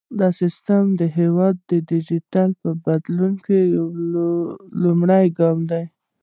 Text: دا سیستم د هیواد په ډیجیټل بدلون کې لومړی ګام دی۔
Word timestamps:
دا 0.19 0.29
سیستم 0.41 0.83
د 0.99 1.01
هیواد 1.17 1.55
په 1.67 1.75
ډیجیټل 1.89 2.51
بدلون 2.85 3.33
کې 3.45 3.59
لومړی 4.83 5.25
ګام 5.39 5.59
دی۔ 5.69 5.83